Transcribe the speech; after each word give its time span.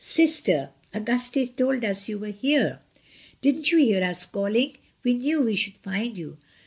"Sister! 0.03 0.69
Auguste 0.95 1.55
told 1.55 1.85
us 1.85 2.09
you 2.09 2.17
were 2.17 2.31
here. 2.31 2.79
Didn't 3.41 3.71
you 3.71 3.77
hear 3.77 4.03
us 4.03 4.25
calling? 4.25 4.77
We 5.03 5.13
knew 5.13 5.43
we 5.43 5.53
should 5.53 5.77
find 5.77 6.17
you." 6.17 6.39